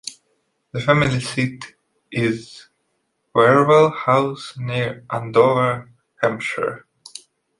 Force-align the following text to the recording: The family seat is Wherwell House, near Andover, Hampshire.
The 0.71 0.79
family 0.81 1.19
seat 1.19 1.75
is 2.11 2.69
Wherwell 3.35 3.91
House, 3.91 4.57
near 4.57 5.05
Andover, 5.11 5.91
Hampshire. 6.23 6.87